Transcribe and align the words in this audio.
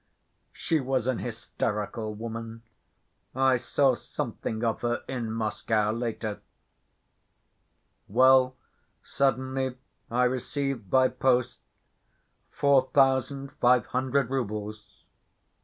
She 0.51 0.79
was 0.79 1.05
an 1.05 1.19
hysterical 1.19 2.15
woman. 2.15 2.63
I 3.35 3.57
saw 3.57 3.93
something 3.93 4.63
of 4.63 4.81
her 4.81 5.03
in 5.07 5.31
Moscow, 5.31 5.91
later. 5.91 6.41
"Well, 8.07 8.55
suddenly 9.03 9.77
I 10.09 10.23
received 10.23 10.89
by 10.89 11.09
post 11.09 11.59
four 12.49 12.89
thousand 12.95 13.51
five 13.51 13.85
hundred 13.85 14.31
roubles. 14.31 15.03